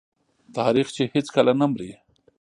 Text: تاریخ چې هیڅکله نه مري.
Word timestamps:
تاریخ 0.57 0.87
چې 0.95 1.03
هیڅکله 1.13 1.53
نه 1.61 1.65
مري. 1.71 1.91